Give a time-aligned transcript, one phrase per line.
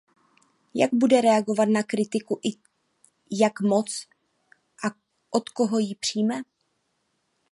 [0.73, 2.49] Jak bude reagovat na kritiku i
[3.31, 4.07] jak moc
[4.87, 4.89] a
[5.31, 6.35] od koho ji přijme.